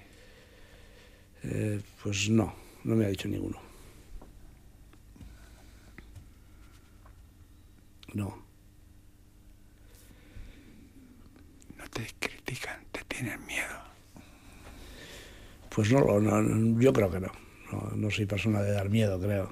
[1.43, 2.53] Eh, pues no,
[2.83, 3.57] no me ha dicho ninguno.
[8.13, 8.37] No.
[11.77, 13.65] No te critican, te tienen miedo.
[15.73, 17.31] Pues no, no, yo creo que no.
[17.71, 17.91] no.
[17.95, 19.51] No soy persona de dar miedo, creo.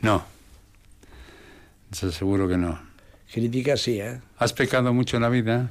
[0.00, 0.24] No.
[1.92, 2.78] Seguro que no.
[3.32, 4.20] Crítica sí, ¿eh?
[4.38, 5.70] ¿Has pecado mucho en la vida?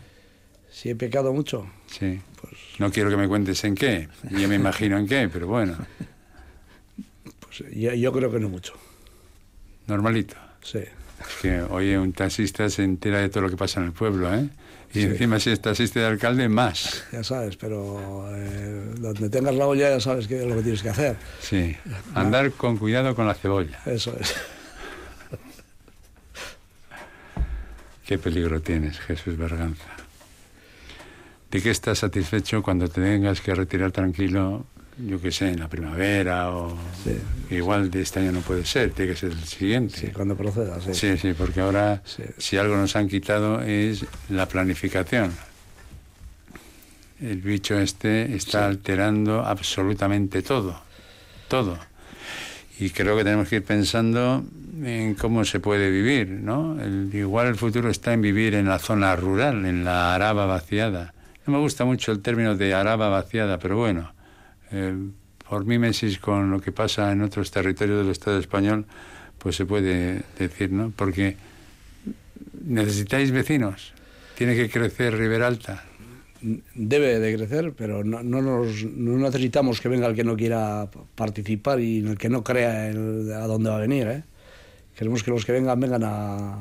[0.72, 2.20] Si he pecado mucho, Sí.
[2.42, 4.10] pues No quiero que me cuentes en qué.
[4.30, 5.78] Yo me imagino en qué, pero bueno,
[7.40, 8.74] Pues yo, yo creo que no mucho.
[9.88, 10.36] normalito.
[10.62, 10.80] Sí.
[10.80, 14.34] Es que, oye, un taxista se entera de todo lo que pasa en el pueblo,
[14.34, 14.50] ¿eh?
[14.94, 15.04] Y Sí.
[15.04, 17.06] encima si es taxista de alcalde, más.
[17.12, 20.82] Ya sabes, pero eh, donde tengas la olla ya sabes qué es lo que tienes
[20.84, 21.18] que hacer.
[21.42, 21.76] Sí.
[22.14, 23.80] Andar con cuidado con la cebolla.
[23.86, 24.34] Eso es.
[28.06, 29.90] Qué peligro tienes, Jesús Berganza.
[31.50, 34.66] ¿De qué estás satisfecho cuando te tengas que retirar tranquilo,
[34.98, 36.78] yo qué sé, en la primavera o...
[37.04, 37.18] Sí.
[37.56, 39.98] Igual de este año no puede ser, tiene que ser el siguiente.
[39.98, 40.94] Sí, cuando proceda, sí.
[40.94, 42.04] Sí, sí, porque ahora
[42.38, 45.32] si algo nos han quitado es la planificación.
[47.20, 50.80] El bicho este está alterando absolutamente todo,
[51.48, 51.80] todo.
[52.80, 54.44] Y creo que tenemos que ir pensando
[54.84, 56.80] en cómo se puede vivir, ¿no?
[56.82, 61.14] El- igual el futuro está en vivir en la zona rural, en la araba vaciada.
[61.48, 64.12] No me gusta mucho el término de araba vaciada, pero bueno,
[64.72, 64.94] eh,
[65.48, 68.86] por mímesis con lo que pasa en otros territorios del Estado español,
[69.38, 70.92] pues se puede decir, ¿no?
[70.96, 71.38] Porque
[72.66, 73.94] necesitáis vecinos,
[74.38, 75.84] tiene que crecer Ribera Alta.
[76.76, 80.88] Debe de crecer, pero no, no, nos, no necesitamos que venga el que no quiera
[81.16, 84.06] participar y el que no crea el- a dónde va a venir.
[84.08, 84.24] ¿eh?
[84.96, 86.54] Queremos que los que vengan vengan a,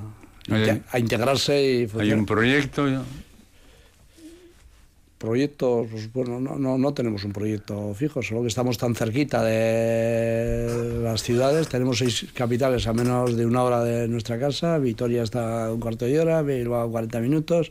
[0.90, 2.86] a integrarse y Hay un proyecto,
[5.18, 9.42] proyectos, pues bueno, no, no, no tenemos un proyecto fijo, solo que estamos tan cerquita
[9.42, 15.22] de las ciudades, tenemos seis capitales a menos de una hora de nuestra casa, Vitoria
[15.22, 17.70] está a un cuarto de hora, Bilbao a 40 minutos,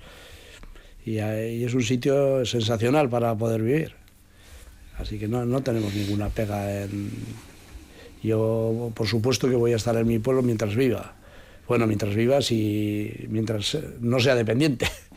[1.05, 3.93] y, es un sitio sensacional para poder vivir.
[4.97, 7.11] Así que no, no tenemos ninguna pega en...
[8.21, 11.15] Yo, por supuesto que voy a estar en mi pueblo mientras viva.
[11.67, 14.87] Bueno, mientras viva, si, mientras no sea dependiente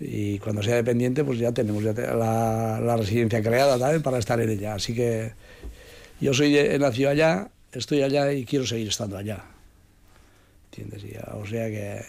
[0.00, 4.50] Y cuando sea dependiente, pues ya tenemos ya la, residencia creada también para estar en
[4.50, 4.74] ella.
[4.74, 5.32] Así que
[6.20, 9.44] yo soy he nacido allá, estoy allá y quiero seguir estando allá.
[11.34, 12.00] O sea que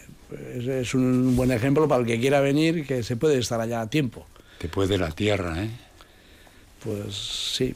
[0.57, 3.81] es, es un buen ejemplo para el que quiera venir, que se puede estar allá
[3.81, 4.27] a tiempo.
[4.57, 5.69] Te puede la tierra, ¿eh?
[6.83, 7.15] Pues
[7.55, 7.73] sí,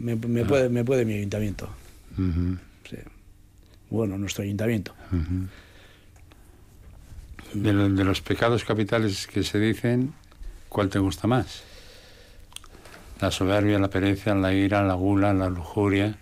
[0.00, 1.68] me, me- me puede, me puede mi ayuntamiento.
[2.16, 2.96] Sí.
[3.90, 4.94] Bueno, nuestro ayuntamiento.
[5.12, 5.48] ujú.
[7.54, 10.12] De, lo- de los pecados capitales que se dicen,
[10.68, 11.62] ¿cuál te gusta más?
[13.20, 16.18] La soberbia, la pereza, la ira, la gula, la lujuria.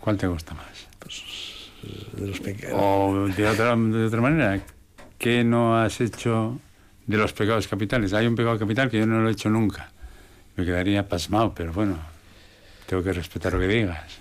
[0.00, 0.86] ¿Cuál te gusta más?
[2.16, 2.78] De los pecados.
[2.78, 4.60] O de otra, de otra manera,
[5.18, 6.58] ¿qué no has hecho
[7.06, 8.12] de los pecados capitales?
[8.12, 9.90] Hay un pecado capital que yo no lo he hecho nunca.
[10.56, 11.96] Me quedaría pasmado, pero bueno,
[12.86, 14.18] tengo que respetar lo que digas.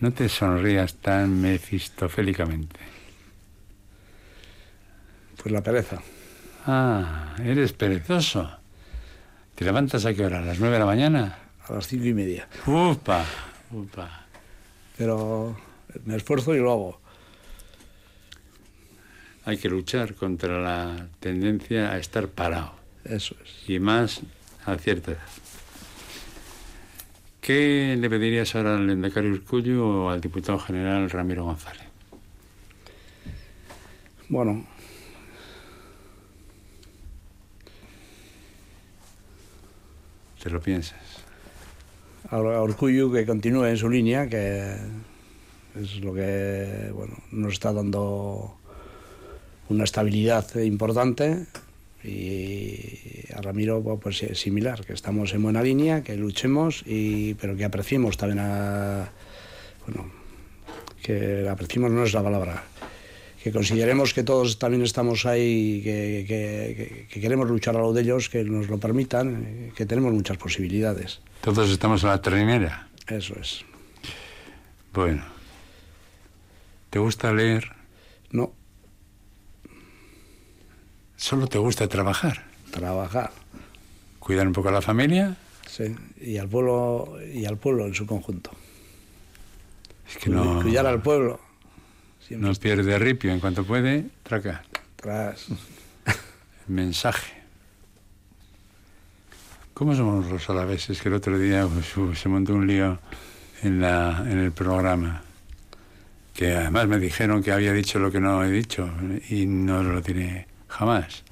[0.00, 2.80] No te sonrías tan mefistofélicamente.
[5.42, 6.00] Pues la pereza.
[6.66, 8.50] Ah, eres perezoso.
[9.54, 10.38] ¿Te levantas a qué hora?
[10.38, 11.38] ¿A las nueve de la mañana?
[11.68, 12.48] A las cinco y media.
[12.66, 13.24] Upa,
[13.70, 14.26] upa.
[14.96, 15.56] Pero
[16.04, 17.00] me esfuerzo y lo hago.
[19.44, 22.72] Hay que luchar contra la tendencia a estar parado.
[23.04, 23.68] Eso es.
[23.68, 24.22] y más
[24.64, 25.20] a cierta edad.
[27.42, 31.84] ¿Qué le pedirías ahora al Endacari Urcullu o al diputado general Ramiro González?
[34.30, 34.64] Bueno.
[40.42, 41.24] ¿Te lo piensas?
[42.30, 44.76] a Urkullu que continúe en su línea, que
[45.80, 48.56] es lo que bueno, nos está dando
[49.68, 51.46] una estabilidad importante
[52.02, 57.56] y a Ramiro pues, es similar, que estamos en buena línea, que luchemos, y, pero
[57.56, 59.10] que apreciemos también a...
[59.86, 60.10] Bueno,
[61.02, 62.62] que apreciemos no es la palabra,
[63.42, 67.92] que consideremos que todos también estamos ahí, que, que- que- que queremos luchar a lo
[67.92, 71.20] de ellos, que nos lo permitan, que tenemos muchas posibilidades.
[71.40, 72.88] Todos estamos en la trinera.
[73.08, 73.64] Eso es.
[74.92, 75.33] Bueno.
[76.94, 77.72] ¿Te gusta leer?
[78.30, 78.52] No,
[81.16, 82.44] ¿Solo te gusta trabajar?
[82.70, 83.32] trabajar,
[84.20, 85.36] ¿Cuidar un poco a la familia?
[85.66, 88.52] sí, y al pueblo y al pueblo en su conjunto.
[90.08, 91.40] Es que no, Cuidar al pueblo.
[92.20, 93.32] Siempre no pierde ripio.
[93.32, 94.62] En cuanto puede, traca.
[94.94, 95.46] tras.
[96.68, 97.42] Mensaje.
[99.72, 101.02] ¿Cómo somos los alaveses?
[101.02, 103.00] Que el otro día pues, se montó un lío
[103.64, 105.24] en, la, en el programa.
[106.34, 108.90] Que además me dijeron que había dicho lo que no he dicho
[109.30, 111.22] y no lo diré jamás.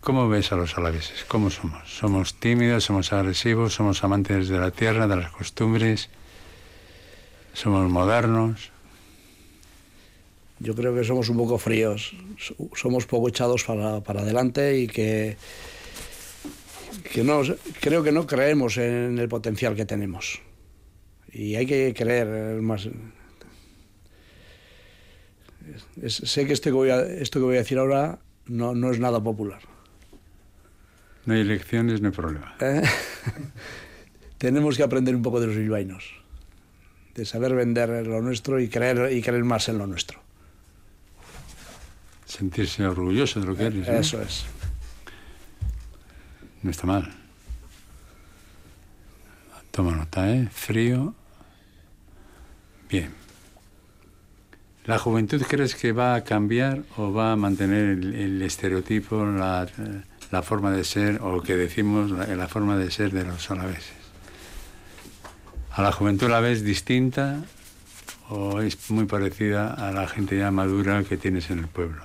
[0.00, 1.24] ¿Cómo ves a los alaveses?
[1.28, 1.94] ¿Cómo somos?
[1.94, 2.84] ¿Somos tímidos?
[2.84, 3.74] ¿Somos agresivos?
[3.74, 6.08] ¿Somos amantes de la tierra, de las costumbres?
[7.52, 8.70] ¿Somos modernos?
[10.58, 14.86] Yo creo que somos un poco fríos, so- somos poco echados para, para adelante y
[14.88, 15.36] que,
[17.12, 17.42] que no,
[17.80, 20.40] creo que no creemos en el potencial que tenemos.
[21.32, 22.88] Y hay que creer más.
[26.02, 28.90] Es- sé que esto que, voy a, esto que voy a decir ahora no, no
[28.90, 29.60] es nada popular.
[31.26, 32.56] No hay elecciones, no hay problema.
[32.60, 32.82] ¿eh?
[34.38, 36.14] Tenemos que aprender un poco de los bilbaínos,
[37.14, 40.18] de saber vender lo nuestro y creer, y creer más en lo nuestro.
[42.24, 43.86] Sentirse orgulloso de lo que eres.
[43.86, 43.94] ¿no?
[43.94, 44.46] Eso es.
[46.62, 47.12] No está mal.
[49.70, 50.48] Toma nota, ¿eh?
[50.50, 51.14] Frío.
[52.90, 53.10] Bien.
[54.84, 59.68] ¿La juventud crees que va a cambiar o va a mantener el, estereotipo, la,
[60.30, 64.00] la forma de ser, o que decimos la, la forma de ser de los alaveses?
[65.72, 67.44] ¿A la juventud la ves distinta
[68.28, 72.02] o es muy parecida a la gente ya madura que tienes en el pueblo?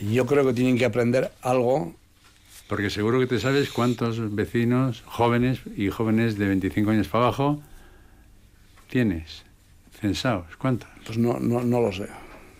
[0.00, 1.94] Yo creo que tienen que aprender algo.
[2.72, 7.60] Porque seguro que te sabes cuántos vecinos jóvenes y jóvenes de 25 años para abajo
[8.88, 9.42] tienes
[10.00, 10.56] censados.
[10.56, 10.88] ¿Cuántos?
[11.04, 12.06] Pues no, no, no lo sé,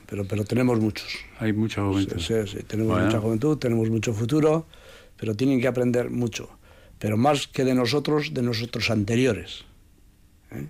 [0.04, 1.08] pero, pero tenemos muchos.
[1.38, 2.18] Hay mucha juventud.
[2.18, 3.06] Sí, sí, sí, tenemos Bueno.
[3.06, 4.66] mucha juventud, tenemos mucho futuro,
[5.16, 6.58] pero tienen que aprender mucho.
[6.98, 9.64] Pero más que de nosotros, de nosotros anteriores.
[10.50, 10.66] ¿eh?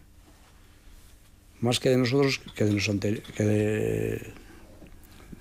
[1.58, 4.32] Más que de nosotros que de los, que de,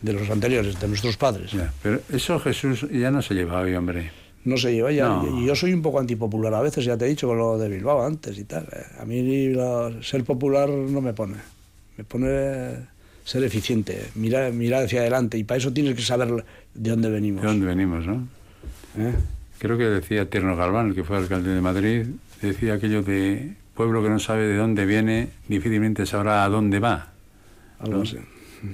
[0.02, 1.52] de los anteriores, de nuestros padres.
[1.52, 4.12] Ya, pero eso Jesús ya no se lleva hoy, hombre.
[4.44, 5.08] No se lleva ya.
[5.08, 5.40] No.
[5.42, 7.70] Y yo soy un poco antipopular a veces, ya te he dicho con lo de
[7.70, 8.64] Bilbao antes y tal.
[8.72, 8.84] eh.
[9.00, 11.36] A mí la- ser popular no me pone.
[11.98, 12.78] Me pone
[13.24, 15.38] ser eficiente, mirar, mirar hacia adelante.
[15.38, 16.44] Y para eso tienes que saber
[16.74, 17.44] de dónde venimos.
[17.44, 18.28] ¿De dónde venimos, no?
[18.98, 19.14] ¿eh?
[19.60, 22.08] Creo que decía Tierno Galván, el que fue alcalde de Madrid,
[22.42, 27.10] decía aquello de pueblo que no sabe de dónde viene, difícilmente sabrá a dónde va.
[27.80, 28.02] Algo ¿no?
[28.02, 28.18] así.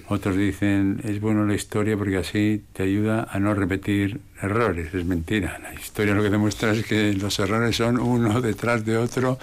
[0.09, 4.93] Otros dicen, es bueno la historia porque así te ayuda a no repetir errores.
[4.93, 5.59] Es mentira.
[5.59, 9.39] La historia lo que demuestra es que los errores son uno detrás de otro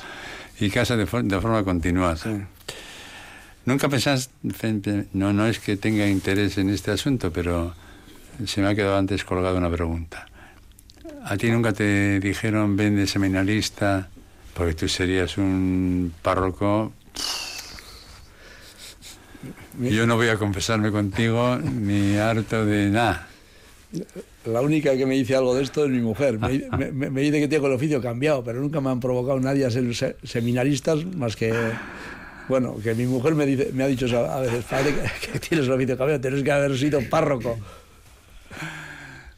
[0.60, 2.48] y casa de, de forma continuada.
[3.64, 4.30] Nunca pensás,
[5.14, 7.74] no, no es que tenga interés en este asunto, pero
[8.44, 10.26] se me ha quedado antes colgada una pregunta.
[11.24, 14.08] ¿A ti nunca te dijeron ven de seminarista
[14.52, 16.92] porque tú serías un párroco?
[19.80, 23.28] Yo no voy a confesarme contigo ni harto de nada.
[24.44, 26.38] La única que me dice algo de esto es mi mujer.
[26.78, 29.64] Me, me- me- dice que tengo el oficio cambiado, pero nunca me han provocado nadie
[29.64, 31.52] a ser se- seminaristas más que.
[32.48, 35.66] Bueno, que mi mujer me, dice, me ha dicho a veces, padre, que, que tienes
[35.66, 37.56] el oficio cambiado, tienes que haber sido párroco.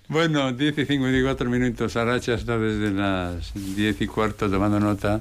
[0.09, 1.97] Bueno, 10 y 54 minutos.
[1.97, 5.21] Aracha está desde las 10 y cuarto tomando nota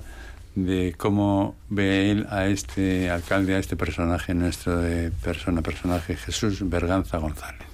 [0.55, 6.67] de cómo ve él a este alcalde, a este personaje nuestro de persona, personaje Jesús
[6.67, 7.67] Berganza González.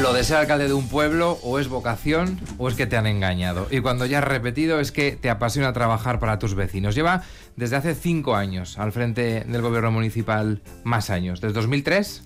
[0.00, 3.06] Lo de ser alcalde de un pueblo o es vocación o es que te han
[3.06, 3.66] engañado.
[3.70, 6.94] Y cuando ya has repetido es que te apasiona trabajar para tus vecinos.
[6.94, 7.22] Lleva
[7.56, 11.40] desde hace cinco años al frente del gobierno municipal más años.
[11.40, 12.22] ¿Desde 2003?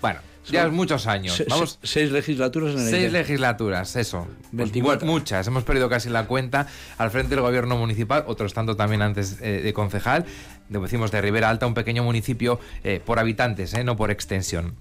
[0.00, 0.20] Bueno,
[0.52, 1.34] ya muchos años.
[1.36, 4.26] Se- Vamos, se- seis legislaturas en el Seis legislaturas, eso.
[4.40, 5.06] Pues 24.
[5.06, 6.66] mu- muchas, hemos perdido casi la cuenta
[6.98, 10.24] al frente del gobierno municipal, otros tanto también antes eh, de concejal.
[10.68, 14.74] De- Decimos de Ribera Alta, un pequeño municipio eh, por habitantes, eh, no por extensión.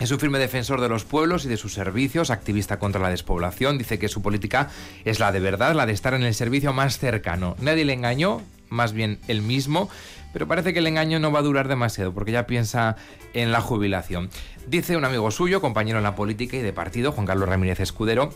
[0.00, 3.78] Es un firme defensor de los pueblos y de sus servicios, activista contra la despoblación.
[3.78, 4.68] Dice que su política
[5.04, 7.54] es la de verdad, la de estar en el servicio más cercano.
[7.60, 9.88] Nadie le engañó, más bien él mismo,
[10.32, 12.96] pero parece que el engaño no va a durar demasiado porque ya piensa
[13.34, 14.30] en la jubilación.
[14.66, 18.30] Dice un amigo suyo, compañero en la política y de partido, Juan Carlos Ramírez Escudero,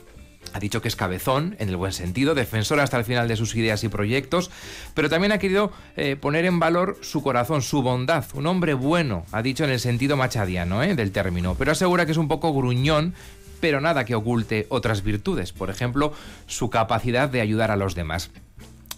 [0.53, 3.55] ha dicho que es cabezón, en el buen sentido, defensor hasta el final de sus
[3.55, 4.51] ideas y proyectos,
[4.95, 8.25] pero también ha querido eh, poner en valor su corazón, su bondad.
[8.35, 12.13] Un hombre bueno, ha dicho en el sentido machadiano eh, del término, pero asegura que
[12.13, 13.15] es un poco gruñón,
[13.61, 16.13] pero nada que oculte otras virtudes, por ejemplo,
[16.47, 18.31] su capacidad de ayudar a los demás.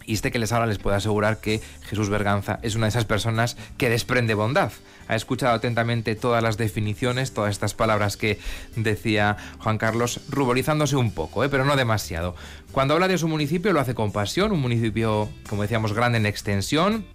[0.05, 3.05] Y este que les habla les puede asegurar que Jesús Berganza es una de esas
[3.05, 4.71] personas que desprende bondad.
[5.07, 8.39] Ha escuchado atentamente todas las definiciones, todas estas palabras que
[8.75, 11.49] decía Juan Carlos, ruborizándose un poco, ¿eh?
[11.49, 12.35] pero no demasiado.
[12.71, 16.25] Cuando habla de su municipio lo hace con pasión, un municipio, como decíamos, grande en
[16.25, 17.05] extensión,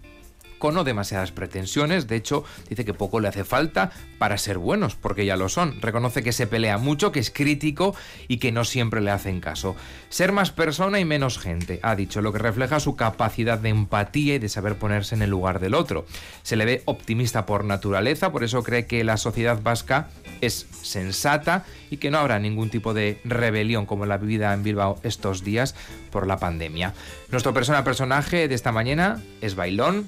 [0.57, 4.95] con no demasiadas pretensiones, de hecho dice que poco le hace falta para ser buenos,
[4.95, 5.81] porque ya lo son.
[5.81, 7.95] Reconoce que se pelea mucho, que es crítico
[8.27, 9.75] y que no siempre le hacen caso.
[10.09, 14.35] Ser más persona y menos gente, ha dicho, lo que refleja su capacidad de empatía
[14.35, 16.05] y de saber ponerse en el lugar del otro.
[16.43, 20.09] Se le ve optimista por naturaleza, por eso cree que la sociedad vasca
[20.41, 24.99] es sensata y que no habrá ningún tipo de rebelión como la vivida en Bilbao
[25.03, 25.75] estos días
[26.11, 26.93] por la pandemia.
[27.29, 30.07] Nuestro persona personaje de esta mañana es Bailón,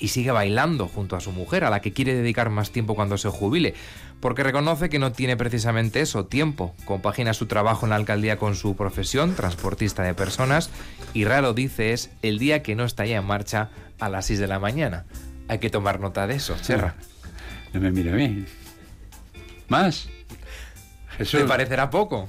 [0.00, 3.18] y sigue bailando junto a su mujer, a la que quiere dedicar más tiempo cuando
[3.18, 3.74] se jubile,
[4.20, 6.74] porque reconoce que no tiene precisamente eso, tiempo.
[6.84, 10.70] Compagina su trabajo en la alcaldía con su profesión, transportista de personas,
[11.14, 14.40] y raro dice es el día que no está ya en marcha a las 6
[14.40, 15.04] de la mañana.
[15.48, 16.94] Hay que tomar nota de eso, Serra.
[17.72, 18.44] No me mire a mí.
[19.68, 20.08] ¿Más?
[21.16, 21.40] Jesús.
[21.40, 22.28] ¿Te parecerá poco?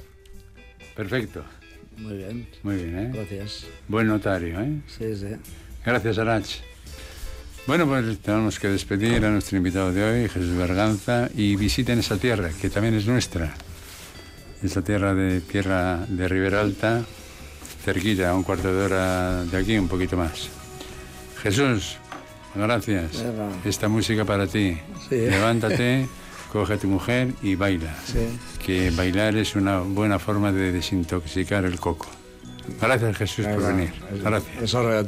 [0.94, 1.44] Perfecto.
[1.96, 3.10] Muy bien, Muy bien, ¿eh?
[3.12, 3.66] gracias.
[3.88, 4.80] Buen notario, ¿eh?
[4.86, 5.36] Sí, sí.
[5.84, 6.71] Gracias, Arach.
[7.64, 12.16] Bueno, pues tenemos que despedir a nuestro invitado de hoy, Jesús Berganza, y visiten esa
[12.16, 13.54] tierra, que también es nuestra.
[14.64, 17.04] Esa tierra de tierra de Ribera Alta,
[17.84, 20.48] cerquita, a un cuarto de hora de aquí, un poquito más.
[21.40, 21.98] Jesús,
[22.56, 23.24] gracias.
[23.64, 24.76] Esta música para ti.
[25.08, 25.16] Sí.
[25.16, 26.08] Levántate,
[26.52, 27.94] coge a tu mujer y baila.
[28.04, 28.26] Sí.
[28.64, 32.08] Que bailar es una buena forma de desintoxicar el coco.
[32.80, 33.92] Gracias, Jesús, por venir.
[34.20, 34.62] Gracias.
[34.62, 35.04] Eso.